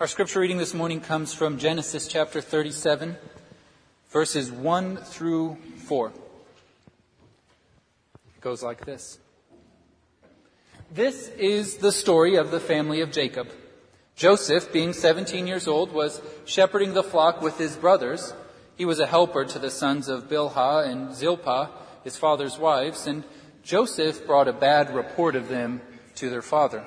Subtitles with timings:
[0.00, 3.16] Our scripture reading this morning comes from Genesis chapter 37,
[4.10, 6.08] verses 1 through 4.
[6.08, 6.14] It
[8.40, 9.20] goes like this.
[10.90, 13.50] This is the story of the family of Jacob.
[14.16, 18.34] Joseph, being 17 years old, was shepherding the flock with his brothers.
[18.74, 21.70] He was a helper to the sons of Bilhah and Zilpah,
[22.02, 23.22] his father's wives, and
[23.62, 25.82] Joseph brought a bad report of them
[26.16, 26.84] to their father.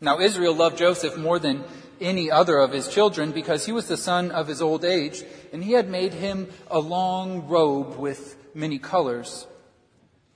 [0.00, 1.64] Now Israel loved Joseph more than
[2.00, 5.62] any other of his children because he was the son of his old age, and
[5.62, 9.46] he had made him a long robe with many colors.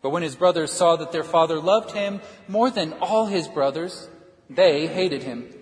[0.03, 4.09] But when his brothers saw that their father loved him more than all his brothers,
[4.49, 5.53] they hated him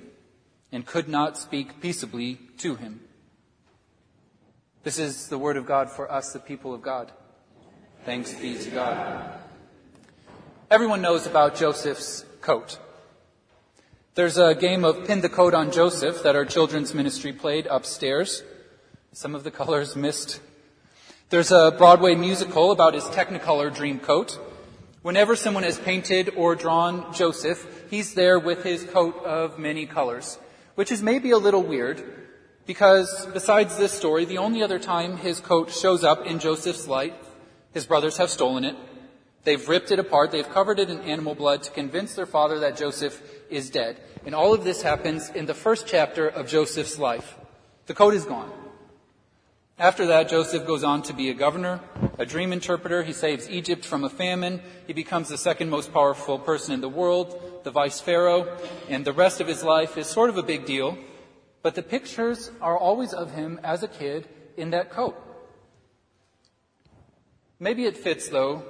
[0.73, 3.01] and could not speak peaceably to him.
[4.83, 7.11] This is the word of God for us, the people of God.
[8.05, 9.33] Thanks be to God.
[10.71, 12.79] Everyone knows about Joseph's coat.
[14.17, 18.43] There's a game of pin the coat on Joseph that our children's ministry played upstairs.
[19.13, 20.41] Some of the colors missed.
[21.29, 24.39] There's a Broadway musical about his Technicolor dream coat.
[25.03, 30.39] Whenever someone has painted or drawn Joseph, he's there with his coat of many colors,
[30.77, 32.03] which is maybe a little weird
[32.65, 37.13] because besides this story, the only other time his coat shows up in Joseph's life,
[37.75, 38.77] his brothers have stolen it.
[39.47, 40.33] They've ripped it apart.
[40.33, 44.01] They've covered it in animal blood to convince their father that Joseph is dead.
[44.25, 47.39] And all of this happens in the first chapter of Joseph's life.
[47.87, 48.51] The coat is gone.
[49.79, 51.79] After that, Joseph goes on to be a governor,
[52.19, 53.05] a dream interpreter.
[53.05, 54.63] He saves Egypt from a famine.
[54.89, 59.13] He becomes the second most powerful person in the world, the vice pharaoh, and the
[59.13, 60.99] rest of his life is sort of a big deal.
[61.63, 64.27] But the pictures are always of him as a kid
[64.57, 65.17] in that coat.
[67.61, 68.65] Maybe it fits, though,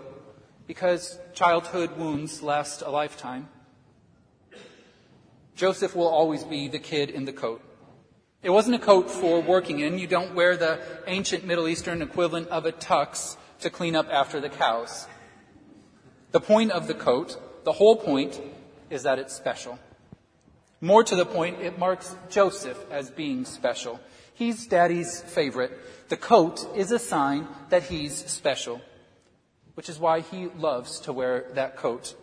[0.67, 3.49] because childhood wounds last a lifetime.
[5.55, 7.63] Joseph will always be the kid in the coat.
[8.43, 9.99] It wasn't a coat for working in.
[9.99, 14.41] You don't wear the ancient Middle Eastern equivalent of a tux to clean up after
[14.41, 15.07] the cows.
[16.33, 18.41] The point of the coat, the whole point,
[18.91, 19.79] is that it's special.
[20.81, 23.99] More to the point, it marks Joseph as being special.
[24.35, 25.73] He's daddy's favorite.
[26.11, 28.83] The coat is a sign that he's special,
[29.77, 32.17] which is why he loves to wear that coat.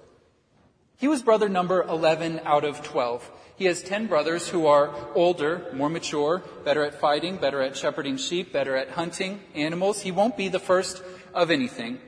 [0.98, 3.30] He was brother number 11 out of 12.
[3.56, 8.18] He has 10 brothers who are older, more mature, better at fighting, better at shepherding
[8.18, 10.02] sheep, better at hunting animals.
[10.02, 11.04] He won't be the first
[11.34, 12.00] of anything.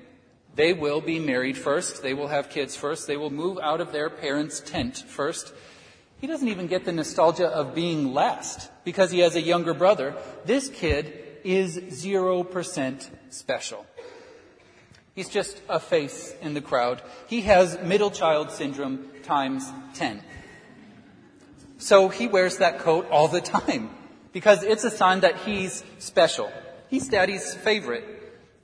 [0.56, 2.02] They will be married first.
[2.02, 3.06] They will have kids first.
[3.06, 5.54] They will move out of their parents' tent first.
[6.20, 10.16] He doesn't even get the nostalgia of being last because he has a younger brother.
[10.46, 11.14] This kid
[11.44, 13.86] is 0% special.
[15.16, 17.02] He's just a face in the crowd.
[17.28, 20.22] He has middle child syndrome times 10.
[21.78, 23.90] So he wears that coat all the time
[24.34, 26.52] because it's a sign that he's special.
[26.90, 28.04] He's daddy's favorite.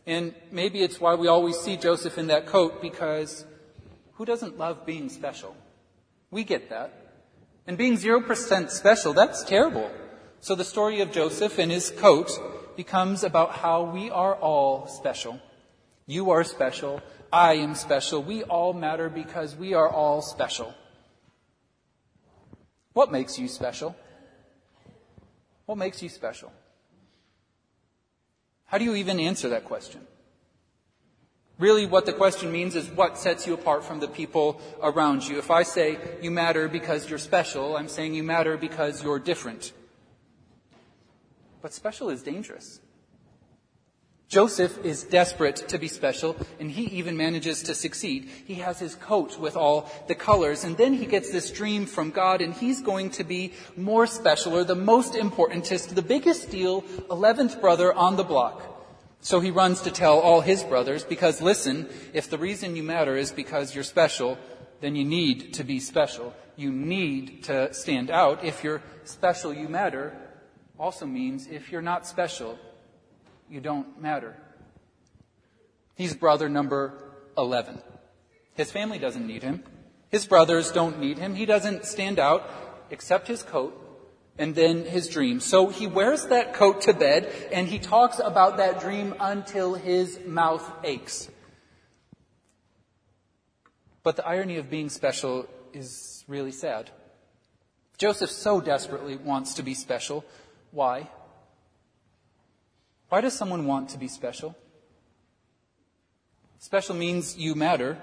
[0.06, 3.46] And maybe it's why we always see Joseph in that coat because
[4.14, 5.56] who doesn't love being special?
[6.32, 6.94] We get that.
[7.66, 9.90] And being 0% special, that's terrible.
[10.42, 12.32] So the story of Joseph and his coat
[12.76, 15.40] becomes about how we are all special.
[16.12, 17.02] You are special.
[17.32, 18.22] I am special.
[18.22, 20.74] We all matter because we are all special.
[22.92, 23.96] What makes you special?
[25.68, 26.52] What makes you special?
[28.66, 30.02] How do you even answer that question?
[31.58, 35.38] Really, what the question means is what sets you apart from the people around you.
[35.38, 39.72] If I say you matter because you're special, I'm saying you matter because you're different.
[41.62, 42.82] But special is dangerous.
[44.32, 48.30] Joseph is desperate to be special, and he even manages to succeed.
[48.46, 52.12] He has his coat with all the colors, and then he gets this dream from
[52.12, 56.84] God, and he's going to be more special, or the most importantest, the biggest deal,
[57.10, 58.62] 11th brother on the block.
[59.20, 63.18] So he runs to tell all his brothers, because listen, if the reason you matter
[63.18, 64.38] is because you're special,
[64.80, 66.34] then you need to be special.
[66.56, 68.46] You need to stand out.
[68.46, 70.16] If you're special, you matter,
[70.80, 72.58] also means if you're not special,
[73.52, 74.38] you don't matter.
[75.96, 76.94] He's brother number
[77.38, 77.82] 11.
[78.54, 79.64] His family doesn't need him.
[80.10, 81.36] His brothers don't need him.
[81.36, 82.50] He doesn't stand out
[82.90, 83.78] except his coat
[84.38, 85.42] and then his dream.
[85.42, 90.20] So he wears that coat to bed and he talks about that dream until his
[90.26, 91.30] mouth aches.
[94.04, 96.90] But the irony of being special is really sad.
[97.98, 100.26] Joseph so desperately wants to be special.
[100.72, 101.10] Why?
[103.12, 104.56] Why does someone want to be special?
[106.60, 107.98] Special means you matter.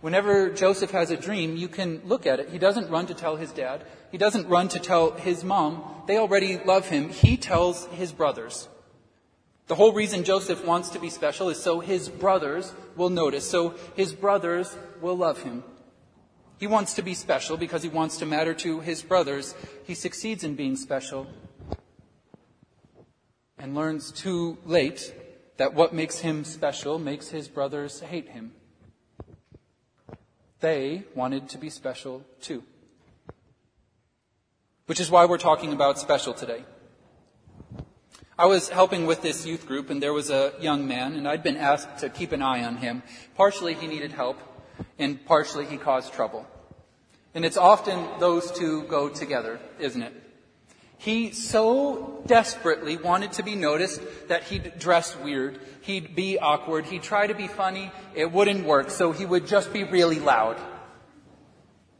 [0.00, 2.48] Whenever Joseph has a dream, you can look at it.
[2.48, 3.84] He doesn't run to tell his dad.
[4.10, 5.84] He doesn't run to tell his mom.
[6.06, 7.10] They already love him.
[7.10, 8.68] He tells his brothers.
[9.66, 13.74] The whole reason Joseph wants to be special is so his brothers will notice, so
[13.96, 15.62] his brothers will love him.
[16.56, 19.54] He wants to be special because he wants to matter to his brothers.
[19.84, 21.26] He succeeds in being special
[23.58, 25.12] and learns too late
[25.56, 28.52] that what makes him special makes his brothers hate him.
[30.60, 32.62] They wanted to be special too.
[34.86, 36.64] Which is why we're talking about special today.
[38.38, 41.42] I was helping with this youth group and there was a young man and I'd
[41.42, 43.02] been asked to keep an eye on him.
[43.36, 44.38] Partially he needed help
[44.98, 46.46] and partially he caused trouble.
[47.34, 50.27] And it's often those two go together, isn't it?
[50.98, 55.60] He so desperately wanted to be noticed that he'd dress weird.
[55.80, 56.86] He'd be awkward.
[56.86, 57.92] He'd try to be funny.
[58.14, 58.90] It wouldn't work.
[58.90, 60.56] So he would just be really loud.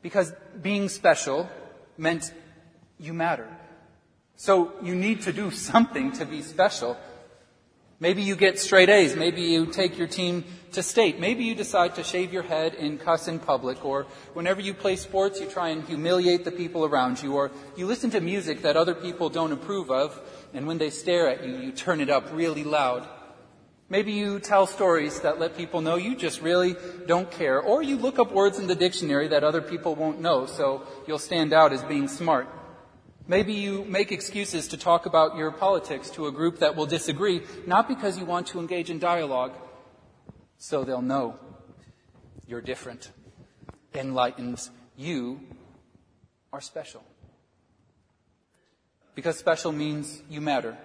[0.02, 1.48] Because being special
[1.96, 2.32] meant
[2.98, 3.48] you matter.
[4.34, 6.96] So you need to do something to be special.
[8.00, 9.16] Maybe you get straight A's.
[9.16, 11.18] Maybe you take your team to state.
[11.18, 13.84] Maybe you decide to shave your head and cuss in public.
[13.84, 17.34] Or whenever you play sports, you try and humiliate the people around you.
[17.34, 20.20] Or you listen to music that other people don't approve of.
[20.52, 23.08] And when they stare at you, you turn it up really loud.
[23.90, 26.76] Maybe you tell stories that let people know you just really
[27.06, 27.58] don't care.
[27.58, 31.18] Or you look up words in the dictionary that other people won't know, so you'll
[31.18, 32.48] stand out as being smart.
[33.26, 37.42] Maybe you make excuses to talk about your politics to a group that will disagree,
[37.66, 39.52] not because you want to engage in dialogue,
[40.58, 41.36] so they'll know
[42.46, 43.10] you're different.
[43.94, 45.40] Enlightens you
[46.52, 47.02] are special.
[49.14, 50.76] Because special means you matter.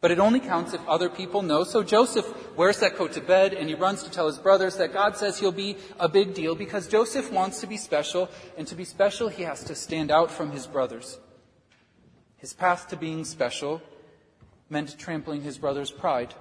[0.00, 1.64] But it only counts if other people know.
[1.64, 2.26] So Joseph
[2.58, 5.38] wears that coat to bed and he runs to tell his brothers that God says
[5.38, 8.28] he'll be a big deal because Joseph wants to be special,
[8.58, 11.18] and to be special, he has to stand out from his brothers.
[12.36, 13.80] His path to being special
[14.68, 16.34] meant trampling his brother's pride,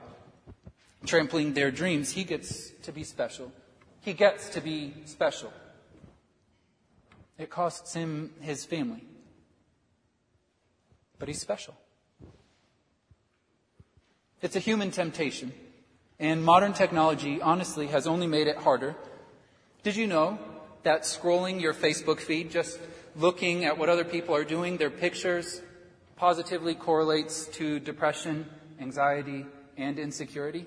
[1.06, 2.12] trampling their dreams.
[2.12, 3.52] He gets to be special.
[4.02, 5.52] He gets to be special.
[7.38, 9.04] It costs him his family.
[11.20, 11.76] But he's special.
[14.42, 15.54] It's a human temptation.
[16.20, 18.96] And modern technology, honestly, has only made it harder.
[19.84, 20.38] Did you know
[20.84, 22.80] that scrolling your Facebook feed, just
[23.16, 25.62] looking at what other people are doing, their pictures,
[26.16, 28.46] positively correlates to depression,
[28.80, 29.46] anxiety,
[29.78, 30.66] and insecurity.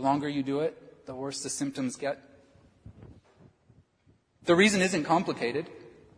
[0.00, 2.18] The longer you do it, the worse the symptoms get.
[4.46, 5.68] The reason isn't complicated.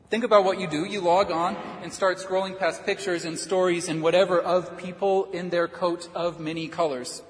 [0.09, 0.85] Think about what you do.
[0.85, 5.51] You log on and start scrolling past pictures and stories and whatever of people in
[5.51, 7.25] their coat of many colors.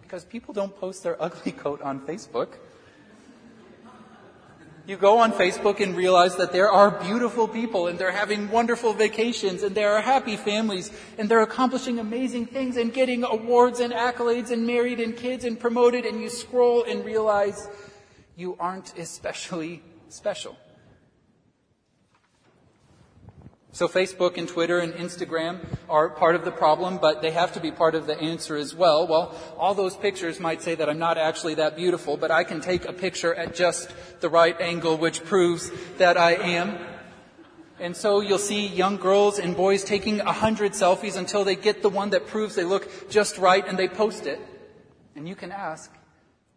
[0.00, 2.50] Because people don't post their ugly coat on Facebook.
[4.88, 8.94] You go on Facebook and realize that there are beautiful people and they're having wonderful
[8.94, 13.92] vacations and there are happy families and they're accomplishing amazing things and getting awards and
[13.92, 17.68] accolades and married and kids and promoted and you scroll and realize
[18.34, 20.56] you aren't especially special.
[23.78, 27.60] So Facebook and Twitter and Instagram are part of the problem, but they have to
[27.60, 29.06] be part of the answer as well.
[29.06, 32.60] Well, all those pictures might say that I'm not actually that beautiful, but I can
[32.60, 36.76] take a picture at just the right angle, which proves that I am.
[37.78, 41.80] And so you'll see young girls and boys taking a hundred selfies until they get
[41.80, 44.40] the one that proves they look just right and they post it.
[45.14, 45.88] And you can ask,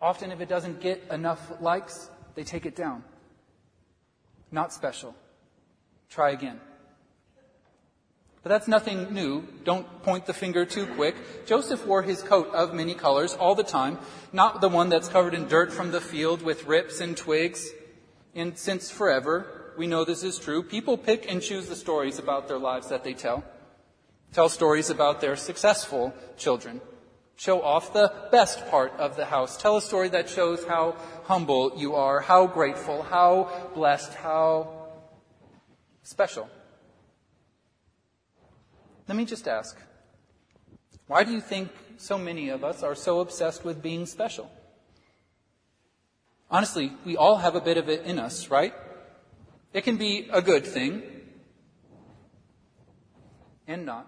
[0.02, 3.04] often if it doesn't get enough likes, they take it down.
[4.52, 5.14] Not special.
[6.10, 6.60] Try again.
[8.44, 9.48] But that's nothing new.
[9.64, 11.16] Don't point the finger too quick.
[11.46, 14.00] Joseph wore his coat of many colors all the time,
[14.34, 17.70] not the one that's covered in dirt from the field with rips and twigs.
[18.34, 22.48] And since forever, we know this is true, people pick and choose the stories about
[22.48, 23.44] their lives that they tell.
[24.34, 26.82] Tell stories about their successful children.
[27.36, 29.58] Show off the best part of the house.
[29.58, 30.96] Tell a story that shows how
[31.26, 34.90] humble you are, how grateful, how blessed, how
[36.04, 36.50] special.
[39.12, 39.78] Let me just ask
[41.08, 44.50] why do you think so many of us are so obsessed with being special?
[46.50, 48.74] Honestly, we all have a bit of it in us, right?
[49.74, 51.04] It can be a good thing
[53.68, 54.08] and not.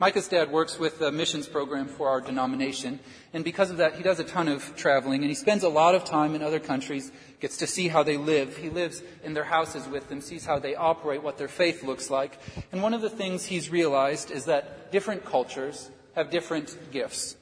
[0.00, 2.98] Micah's dad works with the missions program for our denomination,
[3.32, 5.94] and because of that, he does a ton of traveling, and he spends a lot
[5.94, 8.56] of time in other countries, gets to see how they live.
[8.56, 12.10] He lives in their houses with them, sees how they operate, what their faith looks
[12.10, 12.40] like.
[12.72, 17.36] And one of the things he's realized is that different cultures have different gifts.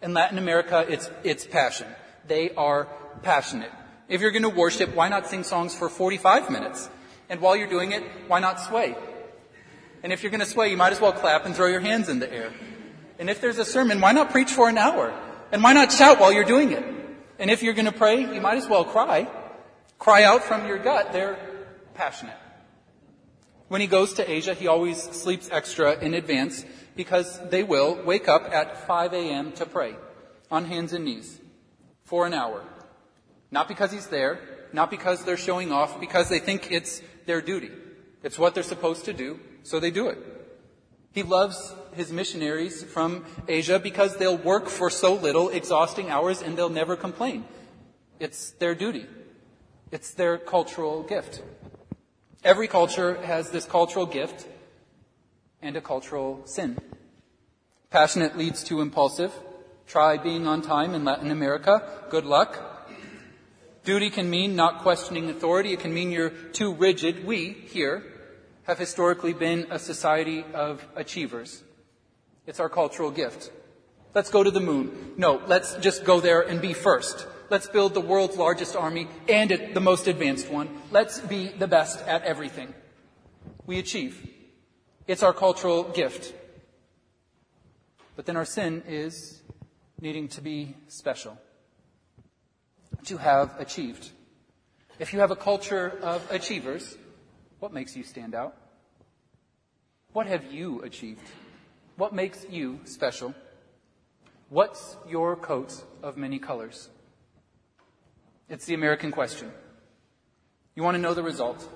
[0.00, 1.86] In Latin America, it's, it's passion.
[2.26, 2.88] They are
[3.22, 3.70] passionate.
[4.08, 6.88] If you're going to worship, why not sing songs for 45 minutes?
[7.28, 8.96] And while you're doing it, why not sway?
[10.04, 12.10] And if you're going to sway, you might as well clap and throw your hands
[12.10, 12.52] in the air.
[13.18, 15.18] And if there's a sermon, why not preach for an hour?
[15.50, 16.84] And why not shout while you're doing it?
[17.38, 19.26] And if you're going to pray, you might as well cry.
[19.98, 21.14] Cry out from your gut.
[21.14, 21.38] They're
[21.94, 22.36] passionate.
[23.68, 28.28] When he goes to Asia, he always sleeps extra in advance because they will wake
[28.28, 29.52] up at 5 a.m.
[29.52, 29.96] to pray
[30.50, 31.40] on hands and knees
[32.02, 32.62] for an hour.
[33.50, 34.38] Not because he's there,
[34.70, 37.70] not because they're showing off, because they think it's their duty.
[38.22, 40.18] It's what they're supposed to do, so they do it.
[41.12, 46.56] He loves his missionaries from Asia because they'll work for so little, exhausting hours, and
[46.56, 47.44] they'll never complain.
[48.20, 49.06] It's their duty.
[49.90, 51.42] It's their cultural gift.
[52.42, 54.46] Every culture has this cultural gift
[55.62, 56.78] and a cultural sin.
[57.90, 59.32] Passionate leads to impulsive.
[59.86, 61.82] Try being on time in Latin America.
[62.10, 62.88] Good luck.
[63.84, 65.72] Duty can mean not questioning authority.
[65.72, 67.24] It can mean you're too rigid.
[67.24, 68.02] We, here,
[68.64, 71.62] have historically been a society of achievers.
[72.46, 73.50] It's our cultural gift.
[74.14, 75.14] Let's go to the moon.
[75.16, 77.26] No, let's just go there and be first.
[77.50, 80.68] Let's build the world's largest army and the most advanced one.
[80.90, 82.72] Let's be the best at everything.
[83.66, 84.28] We achieve.
[85.06, 86.32] It's our cultural gift.
[88.16, 89.42] But then our sin is
[90.00, 91.38] needing to be special.
[93.06, 94.10] To have achieved.
[94.98, 96.96] If you have a culture of achievers,
[97.64, 98.54] what makes you stand out?
[100.12, 101.26] What have you achieved?
[101.96, 103.34] What makes you special?
[104.50, 106.90] What's your coat of many colors?
[108.50, 109.50] It's the American question.
[110.76, 111.66] You want to know the result?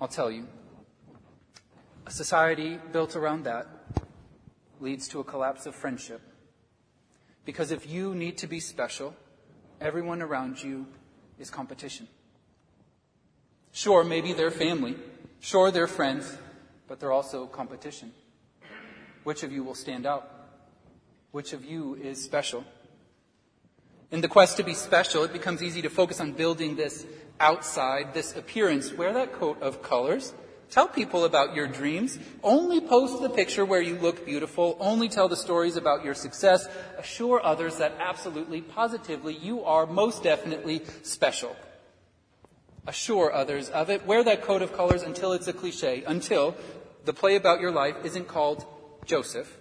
[0.00, 0.46] I'll tell you.
[2.06, 3.66] A society built around that
[4.78, 6.20] leads to a collapse of friendship.
[7.44, 9.16] Because if you need to be special,
[9.80, 10.86] everyone around you
[11.40, 12.06] is competition.
[13.72, 14.96] Sure, maybe they're family.
[15.40, 16.36] Sure, they're friends,
[16.86, 18.12] but they're also competition.
[19.24, 20.28] Which of you will stand out?
[21.30, 22.64] Which of you is special?
[24.10, 27.06] In the quest to be special, it becomes easy to focus on building this
[27.40, 28.92] outside, this appearance.
[28.92, 30.34] Wear that coat of colors.
[30.70, 32.18] Tell people about your dreams.
[32.42, 34.76] Only post the picture where you look beautiful.
[34.80, 36.68] Only tell the stories about your success.
[36.98, 41.56] Assure others that absolutely, positively, you are most definitely special
[42.86, 44.06] assure others of it.
[44.06, 46.56] Wear that coat of colors until it's a cliche, until
[47.04, 48.64] the play about your life isn't called
[49.04, 49.56] Joseph.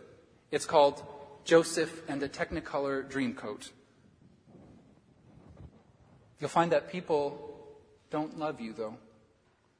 [0.52, 1.04] It's called
[1.44, 3.70] Joseph and the Technicolor Dreamcoat.
[6.40, 7.58] You'll find that people
[8.10, 8.98] don't love you, though.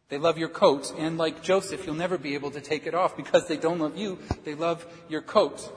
[0.10, 3.16] They love your coat, and like Joseph, you'll never be able to take it off
[3.16, 4.20] because they don't love you.
[4.44, 5.72] They love your coat.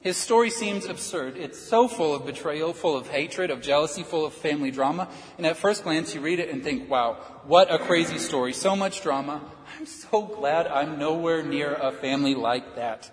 [0.00, 1.36] His story seems absurd.
[1.36, 5.08] It's so full of betrayal, full of hatred, of jealousy, full of family drama.
[5.36, 7.14] And at first glance, you read it and think, wow,
[7.44, 8.52] what a crazy story.
[8.52, 9.42] So much drama.
[9.76, 13.10] I'm so glad I'm nowhere near a family like that.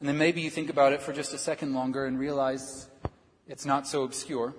[0.00, 2.88] And then maybe you think about it for just a second longer and realize
[3.46, 4.54] it's not so obscure.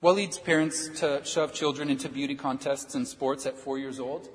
[0.00, 4.28] What leads parents to shove children into beauty contests and sports at four years old?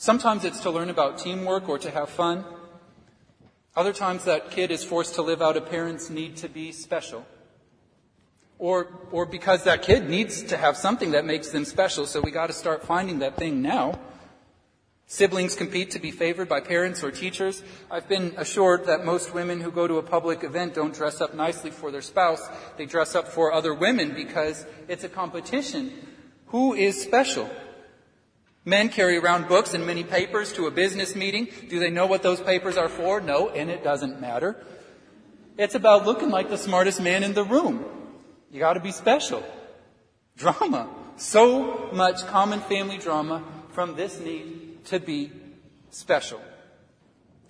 [0.00, 2.42] Sometimes it's to learn about teamwork or to have fun.
[3.76, 7.26] Other times that kid is forced to live out a parent's need to be special.
[8.58, 12.30] Or, or because that kid needs to have something that makes them special, so we
[12.30, 13.98] gotta start finding that thing now.
[15.06, 17.62] Siblings compete to be favored by parents or teachers.
[17.90, 21.34] I've been assured that most women who go to a public event don't dress up
[21.34, 22.48] nicely for their spouse.
[22.78, 25.92] They dress up for other women because it's a competition.
[26.46, 27.50] Who is special?
[28.70, 31.48] Men carry around books and many papers to a business meeting.
[31.68, 33.20] Do they know what those papers are for?
[33.20, 34.64] No, and it doesn't matter.
[35.58, 37.84] It's about looking like the smartest man in the room.
[38.52, 39.42] You gotta be special.
[40.36, 40.88] Drama.
[41.16, 45.32] So much common family drama from this need to be
[45.90, 46.40] special.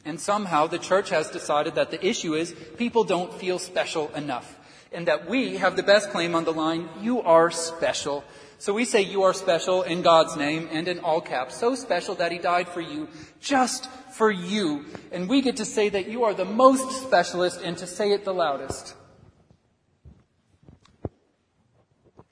[0.07, 4.57] And somehow the church has decided that the issue is people don't feel special enough.
[4.91, 8.25] And that we have the best claim on the line, you are special.
[8.61, 11.57] So we say you are special in God's name and in all caps.
[11.57, 13.09] So special that He died for you,
[13.41, 14.85] just for you.
[15.13, 18.27] And we get to say that you are the most specialist and to say it
[18.27, 18.95] the loudest.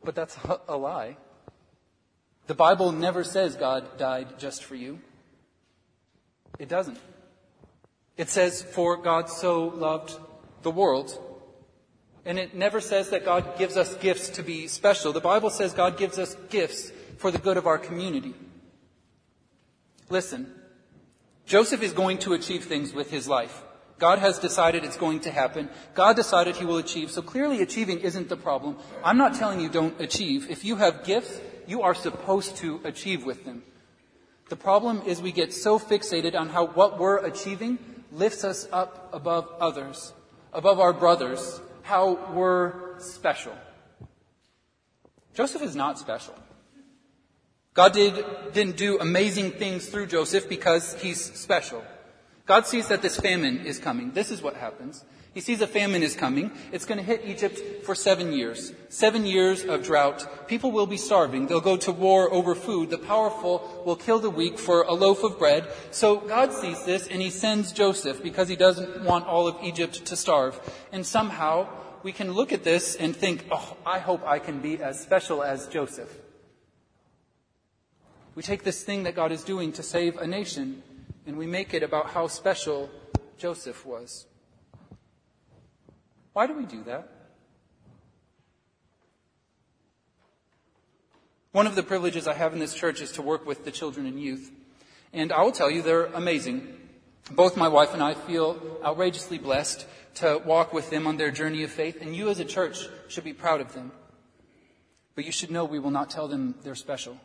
[0.04, 0.36] But that's
[0.68, 1.16] a lie.
[2.46, 5.00] The Bible never says God died just for you.
[6.58, 6.98] It doesn't.
[8.18, 10.14] It says, for God so loved
[10.60, 11.18] the world
[12.28, 15.14] and it never says that God gives us gifts to be special.
[15.14, 18.34] The Bible says God gives us gifts for the good of our community.
[20.10, 20.52] Listen,
[21.46, 23.62] Joseph is going to achieve things with his life.
[23.98, 25.70] God has decided it's going to happen.
[25.94, 27.10] God decided he will achieve.
[27.10, 28.76] So clearly achieving isn't the problem.
[29.02, 30.50] I'm not telling you don't achieve.
[30.50, 33.62] If you have gifts, you are supposed to achieve with them.
[34.50, 37.78] The problem is we get so fixated on how what we're achieving
[38.12, 40.12] lifts us up above others,
[40.52, 43.54] above our brothers, how we're special.
[45.32, 46.34] Joseph is not special.
[47.72, 51.82] God did, didn't do amazing things through Joseph because he's special.
[52.44, 54.12] God sees that this famine is coming.
[54.12, 55.02] This is what happens.
[55.38, 56.50] He sees a famine is coming.
[56.72, 58.72] It's going to hit Egypt for seven years.
[58.88, 60.26] Seven years of drought.
[60.48, 61.46] People will be starving.
[61.46, 62.90] They'll go to war over food.
[62.90, 65.68] The powerful will kill the weak for a loaf of bread.
[65.92, 70.04] So God sees this and he sends Joseph because he doesn't want all of Egypt
[70.06, 70.58] to starve.
[70.90, 71.68] And somehow
[72.02, 75.44] we can look at this and think, oh, I hope I can be as special
[75.44, 76.12] as Joseph.
[78.34, 80.82] We take this thing that God is doing to save a nation
[81.28, 82.90] and we make it about how special
[83.38, 84.26] Joseph was.
[86.38, 87.08] Why do we do that?
[91.50, 94.06] One of the privileges I have in this church is to work with the children
[94.06, 94.52] and youth.
[95.12, 96.78] And I will tell you, they're amazing.
[97.32, 99.84] Both my wife and I feel outrageously blessed
[100.22, 103.24] to walk with them on their journey of faith, and you as a church should
[103.24, 103.90] be proud of them.
[105.16, 107.18] But you should know we will not tell them they're special.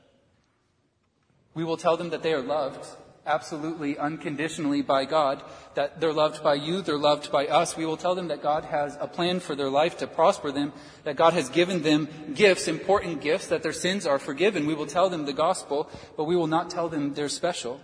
[1.53, 2.83] We will tell them that they are loved,
[3.25, 5.43] absolutely unconditionally by God,
[5.75, 7.77] that they're loved by you, they're loved by us.
[7.77, 10.73] We will tell them that God has a plan for their life to prosper them,
[11.03, 14.65] that God has given them gifts, important gifts, that their sins are forgiven.
[14.65, 17.79] We will tell them the gospel, but we will not tell them they're special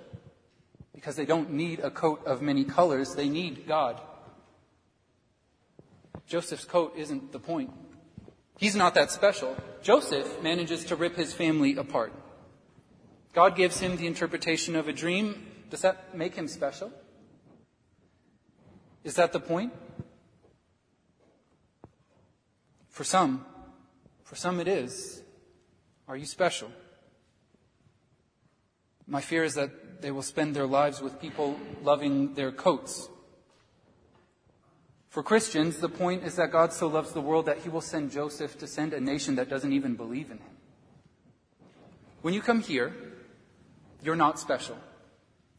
[0.93, 4.01] because they don't need a coat of many colors, they need God.
[6.27, 7.71] Joseph's coat isn't the point.
[8.57, 9.55] He's not that special.
[9.81, 12.13] Joseph manages to rip his family apart.
[13.33, 15.45] God gives him the interpretation of a dream.
[15.69, 16.91] Does that make him special?
[19.03, 19.73] Is that the point?
[22.89, 23.45] For some,
[24.23, 25.21] for some it is.
[26.07, 26.69] Are you special?
[29.07, 33.09] My fear is that they will spend their lives with people loving their coats.
[35.09, 38.11] For Christians, the point is that God so loves the world that he will send
[38.11, 40.57] Joseph to send a nation that doesn't even believe in him.
[42.21, 42.93] When you come here,
[44.03, 44.77] you're not special.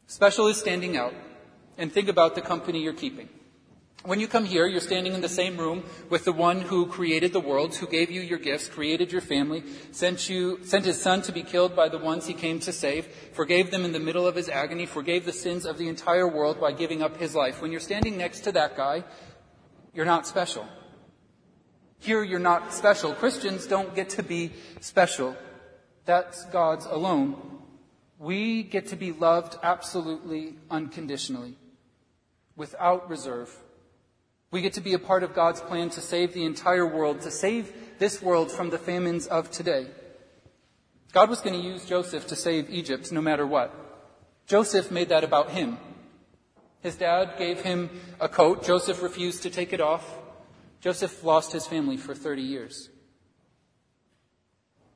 [0.07, 1.13] Special is standing out.
[1.77, 3.29] And think about the company you're keeping.
[4.03, 7.33] When you come here, you're standing in the same room with the one who created
[7.33, 11.21] the world, who gave you your gifts, created your family, sent you, sent his son
[11.23, 14.25] to be killed by the ones he came to save, forgave them in the middle
[14.25, 17.61] of his agony, forgave the sins of the entire world by giving up his life.
[17.61, 19.03] When you're standing next to that guy,
[19.93, 20.67] you're not special.
[21.99, 23.13] Here, you're not special.
[23.13, 25.35] Christians don't get to be special.
[26.05, 27.50] That's God's alone.
[28.21, 31.57] We get to be loved absolutely unconditionally,
[32.55, 33.51] without reserve.
[34.51, 37.31] We get to be a part of God's plan to save the entire world, to
[37.31, 39.87] save this world from the famines of today.
[41.11, 43.73] God was going to use Joseph to save Egypt no matter what.
[44.45, 45.79] Joseph made that about him.
[46.81, 48.63] His dad gave him a coat.
[48.63, 50.07] Joseph refused to take it off.
[50.79, 52.89] Joseph lost his family for 30 years.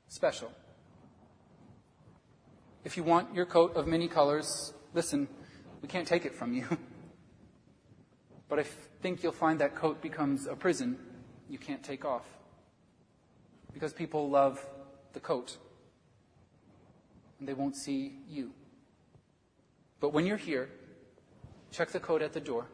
[0.10, 0.52] Special.
[2.86, 5.28] If you want your coat of many colors, listen,
[5.82, 6.66] we can't take it from you.
[8.48, 8.64] but I
[9.02, 11.00] think you'll find that coat becomes a prison
[11.50, 12.26] you can't take off.
[13.74, 14.64] Because people love
[15.14, 15.58] the coat.
[17.40, 18.52] And they won't see you.
[20.00, 20.70] But when you're here,
[21.72, 22.68] check the coat at the door.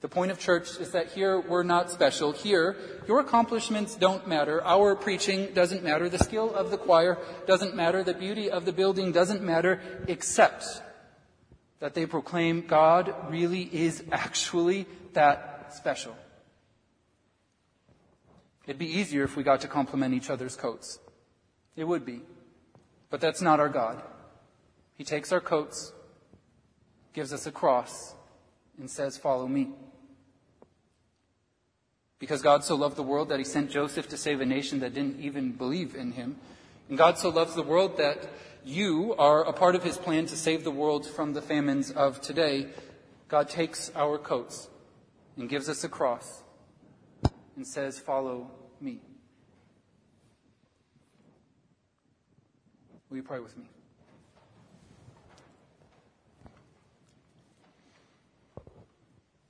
[0.00, 2.30] The point of church is that here we're not special.
[2.30, 2.76] Here,
[3.08, 4.62] your accomplishments don't matter.
[4.64, 6.08] Our preaching doesn't matter.
[6.08, 8.04] The skill of the choir doesn't matter.
[8.04, 10.64] The beauty of the building doesn't matter, except
[11.80, 16.16] that they proclaim God really is actually that special.
[18.66, 21.00] It'd be easier if we got to compliment each other's coats.
[21.74, 22.20] It would be.
[23.10, 24.02] But that's not our God.
[24.96, 25.92] He takes our coats,
[27.14, 28.14] gives us a cross,
[28.78, 29.70] and says, Follow me.
[32.18, 34.94] Because God so loved the world that he sent Joseph to save a nation that
[34.94, 36.36] didn't even believe in him.
[36.88, 38.28] And God so loves the world that
[38.64, 42.20] you are a part of his plan to save the world from the famines of
[42.20, 42.68] today.
[43.28, 44.68] God takes our coats
[45.36, 46.42] and gives us a cross
[47.56, 48.50] and says, Follow
[48.80, 49.00] me.
[53.10, 53.64] Will you pray with me?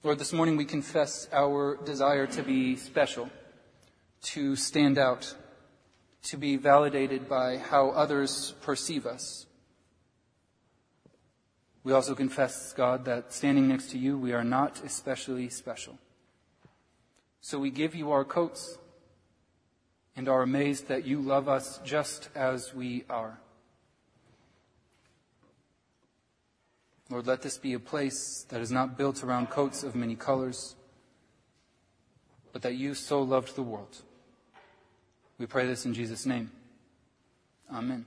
[0.04, 3.28] Lord, this morning we confess our desire to be special,
[4.22, 5.34] to stand out,
[6.22, 9.46] to be validated by how others perceive us.
[11.82, 15.98] We also confess, God, that standing next to you, we are not especially special.
[17.40, 18.78] So we give you our coats
[20.14, 23.40] and are amazed that you love us just as we are.
[27.10, 30.76] Lord, let this be a place that is not built around coats of many colors,
[32.52, 34.02] but that you so loved the world.
[35.38, 36.50] We pray this in Jesus' name.
[37.72, 38.04] Amen.